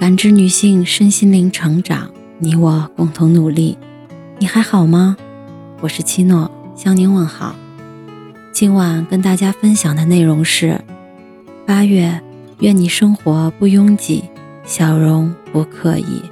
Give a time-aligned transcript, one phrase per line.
[0.00, 3.78] 感知女性身心灵成长，你我共同努力。
[4.38, 5.16] 你还好吗？
[5.80, 7.54] 我是七诺，向您问好。
[8.52, 10.80] 今晚跟大家分享的内容是：
[11.64, 12.20] 八月，
[12.58, 14.24] 愿你生活不拥挤，
[14.64, 16.22] 笑容不刻意。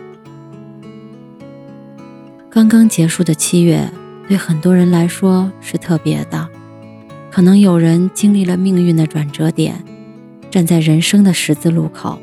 [2.51, 3.89] 刚刚结束的七月，
[4.27, 6.49] 对很多人来说是特别的。
[7.31, 9.83] 可能有人经历了命运的转折点，
[10.51, 12.19] 站在人生的十字路口。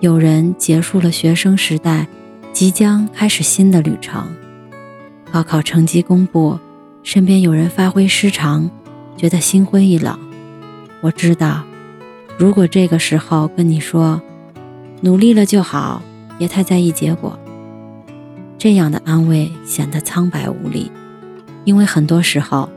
[0.00, 2.08] 有人结束了学生时代，
[2.54, 4.34] 即将开始新的旅程。
[5.30, 6.58] 高考成绩公布，
[7.02, 8.70] 身边有人发挥失常，
[9.14, 10.18] 觉得心灰意冷。
[11.02, 11.64] 我知道，
[12.38, 14.22] 如果这个时候跟你说
[15.02, 16.02] “努力了就好，
[16.38, 17.38] 别太在意结果”，
[18.56, 20.90] 这样的安慰显得苍白无力，
[21.66, 22.70] 因为很多时候，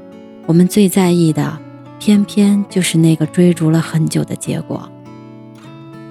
[0.45, 1.57] 我们最在意的，
[1.99, 4.91] 偏偏就是那个追逐了很久的结果。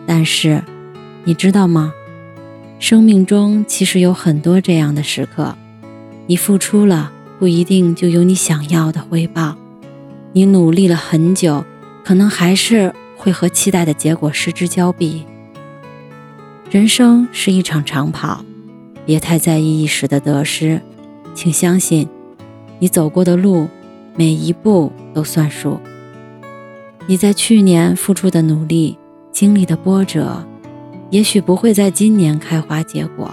[0.06, 0.64] 但是。
[1.24, 1.92] 你知道吗？
[2.80, 5.56] 生命中其实有很多这样的时刻，
[6.26, 9.56] 你付出了不一定就有你想要的回报，
[10.32, 11.64] 你努力了很久，
[12.04, 15.24] 可能还是会和期待的结果失之交臂。
[16.72, 18.44] 人生是一场长跑，
[19.06, 20.82] 别太在意一时的得失，
[21.34, 22.08] 请相信，
[22.80, 23.68] 你走过的路，
[24.16, 25.78] 每一步都算数。
[27.06, 28.98] 你在去年付出的努力，
[29.30, 30.44] 经历的波折。
[31.12, 33.30] 也许不会在今年开花结果，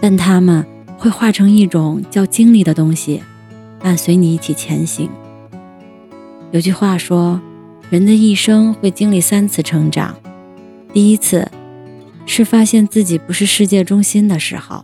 [0.00, 3.22] 但它们会化成一种叫经历的东西，
[3.78, 5.10] 伴随你一起前行。
[6.50, 7.38] 有句话说，
[7.90, 10.16] 人的一生会经历三次成长，
[10.94, 11.46] 第一次
[12.24, 14.82] 是发现自己不是世界中心的时候；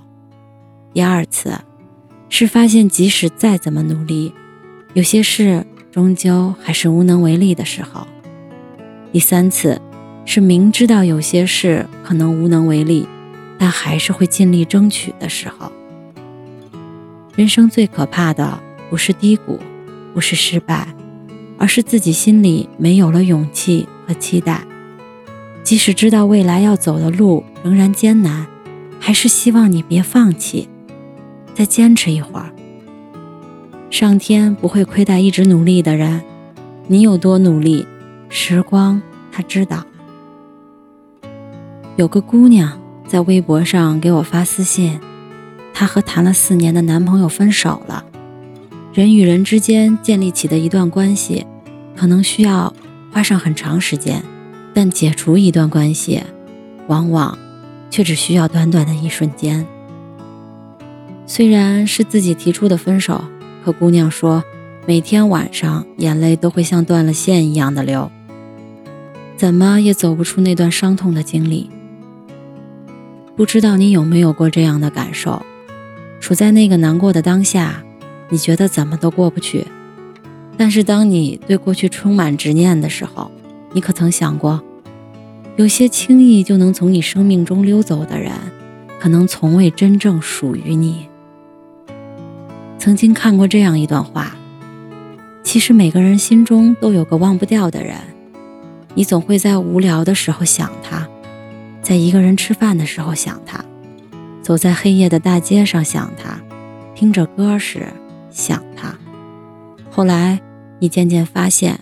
[0.93, 1.55] 第二次
[2.29, 4.35] 是发现即使再怎么努力，
[4.93, 8.07] 有些事终究还是无能为力的时候；
[9.11, 9.81] 第三次。
[10.31, 13.09] 是明知道有些事可能无能为力，
[13.57, 15.73] 但还是会尽力争取的时候。
[17.35, 19.59] 人生最可怕的不是低谷，
[20.13, 20.87] 不是失败，
[21.57, 24.67] 而是自己心里没有了勇气和期待。
[25.65, 28.47] 即使知道未来要走的路仍然艰难，
[29.01, 30.69] 还是希望你别放弃，
[31.55, 32.53] 再坚持一会儿。
[33.89, 36.21] 上天不会亏待一直努力的人，
[36.87, 37.87] 你有多努力，
[38.29, 39.01] 时光
[39.33, 39.87] 他知道。
[41.99, 45.01] 有个姑娘在微博上给我发私信，
[45.75, 48.05] 她和谈了四年的男朋友分手了。
[48.95, 51.45] 人与人之间建立起的一段关系，
[51.97, 52.73] 可能需要
[53.11, 54.23] 花上很长时间，
[54.73, 56.23] 但解除一段关系，
[56.87, 57.37] 往往
[57.91, 59.67] 却只需要短短的一瞬间。
[61.27, 63.25] 虽然是自己提出的分手，
[63.65, 64.45] 可姑娘说，
[64.87, 68.09] 每天晚上眼泪都会像断了线一样的流，
[69.37, 71.69] 怎么也走不出那段伤痛的经历。
[73.39, 75.41] 不知道你有没有过这样的感受？
[76.19, 77.85] 处在那个难过的当下，
[78.31, 79.65] 你觉得怎么都过不去。
[80.57, 83.31] 但是当你对过去充满执念的时候，
[83.73, 84.61] 你可曾想过，
[85.55, 88.33] 有些轻易就能从你生命中溜走的人，
[88.99, 91.07] 可能从未真正属于你。
[92.77, 94.35] 曾经看过这样一段话：
[95.45, 97.99] 其实每个人心中都有个忘不掉的人，
[98.95, 101.09] 你总会在无聊的时候想他。
[101.89, 103.65] 在一个人吃饭的时候想他，
[104.43, 106.39] 走在黑夜的大街上想他，
[106.95, 107.87] 听着歌时
[108.29, 108.95] 想他。
[109.91, 110.39] 后来
[110.81, 111.81] 你渐渐发现，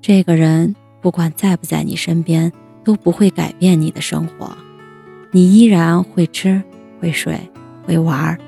[0.00, 2.50] 这个人不管在不在你身边，
[2.82, 4.56] 都不会改变你的生活。
[5.32, 6.62] 你依然会吃
[6.98, 7.38] 会睡
[7.84, 8.38] 会玩，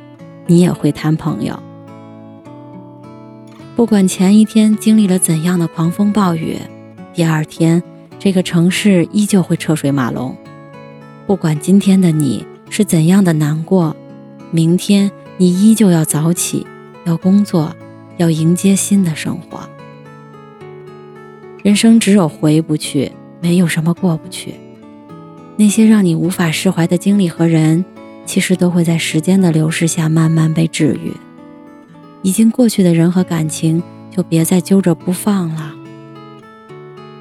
[0.47, 1.62] 你也会谈朋友。
[3.77, 6.56] 不管前一天经历了怎样的狂风暴雨，
[7.12, 7.82] 第二天
[8.19, 10.34] 这个城市依旧会车水马龙。
[11.28, 13.94] 不管今天的你是怎样的难过，
[14.50, 16.66] 明天你依旧要早起，
[17.05, 17.77] 要工作，
[18.16, 19.69] 要迎接新的生活。
[21.62, 24.54] 人生只有回不去，没有什么过不去。
[25.59, 27.84] 那些让你无法释怀的经历和人，
[28.25, 31.13] 其实都会在时间的流逝下慢慢被治愈。
[32.22, 35.75] 已经过去的人和感情，就别再揪着不放了。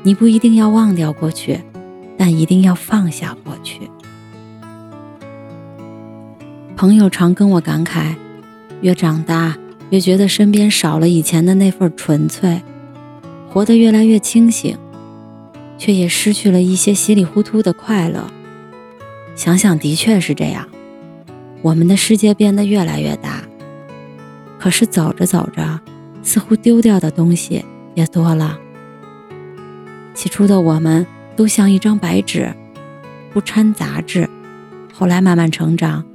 [0.04, 1.60] 你不一定要忘掉过去，
[2.18, 3.82] 但一定要放下过去。
[6.78, 8.16] 朋友常跟我感慨，
[8.82, 9.58] 越长大
[9.90, 12.62] 越觉得身边少了以前的那份纯粹，
[13.50, 14.78] 活得越来越清醒，
[15.80, 18.30] 却也失去了一些稀里糊涂的快乐。
[19.36, 20.68] 想想的确是这样，
[21.64, 23.42] 我们的世界变得越来越大，
[24.60, 25.80] 可是走着走着，
[26.22, 27.66] 似乎丢掉的东西
[27.96, 28.60] 也多了。
[30.14, 32.54] 起初的我们都像一张白纸，
[33.34, 34.30] 不掺杂质。
[34.94, 36.06] 后来慢慢成长，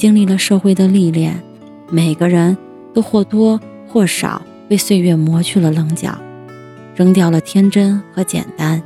[0.00, 1.42] 经历了社会的历练，
[1.90, 2.56] 每个人
[2.94, 6.18] 都或多或少被岁月磨去了棱角，
[6.96, 8.82] 扔掉了天真和简单，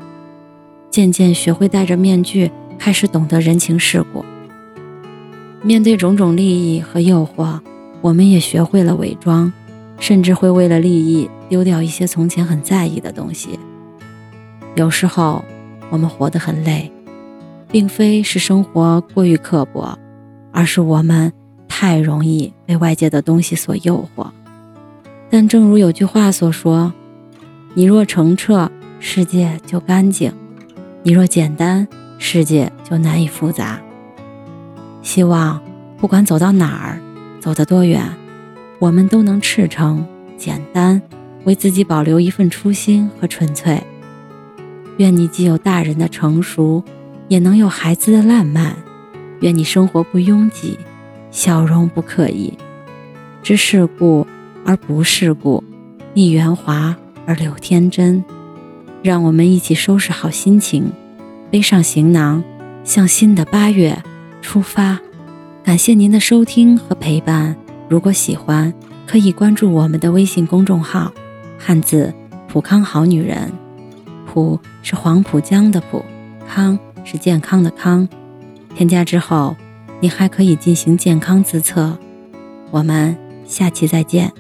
[0.91, 2.51] 渐渐学会戴着面具，
[2.81, 4.25] 开始懂得人情世故。
[5.63, 7.61] 面对种种利益和诱惑，
[8.01, 9.53] 我们也学会了伪装，
[10.01, 13.57] 甚至会为了利益丢掉一些从前很在意的东西。
[14.75, 15.45] 有时候，
[15.91, 16.91] 我们活得很累。
[17.71, 19.99] 并非是生活过于刻薄，
[20.55, 21.31] 而是我们
[21.69, 24.29] 太容易被外界的东西所诱惑。
[25.29, 26.95] 但正如有句话所说
[27.75, 28.71] ：“你若澄澈，
[29.01, 30.31] 世界就干净；
[31.03, 31.87] 你若简单，
[32.19, 33.81] 世界就难以复杂。”
[35.03, 35.61] 希望
[35.99, 37.01] 不管走到哪儿，
[37.41, 38.09] 走得多远，
[38.79, 40.07] 我们都能赤诚、
[40.39, 41.03] 简单，
[41.45, 43.83] 为自己保留一份初心和纯粹。
[44.99, 46.83] 愿你既有大人的成熟。
[47.27, 48.77] 也能有孩子的烂漫，
[49.41, 50.79] 愿你生活不拥挤，
[51.31, 52.57] 笑容不刻意，
[53.43, 54.27] 知世故
[54.65, 55.63] 而不世故，
[56.15, 56.97] 逆圆滑
[57.27, 58.25] 而留天真。
[59.03, 60.91] 让我们一起收拾好心情，
[61.51, 62.43] 背上行囊，
[62.85, 64.03] 向新的八月
[64.41, 64.99] 出发。
[65.63, 67.55] 感谢您的收听和陪伴。
[67.89, 68.73] 如果喜欢，
[69.07, 71.13] 可以关注我们的微信公众号
[71.59, 72.15] “汉字
[72.49, 73.53] 普康好女人”，
[74.27, 76.05] 普是黄浦江的浦，
[76.49, 76.79] 康。
[77.07, 78.09] 是健康的康，
[78.75, 79.57] 添加之后，
[80.01, 81.97] 你还可以进行健康自测。
[82.71, 83.17] 我们
[83.47, 84.33] 下期再见。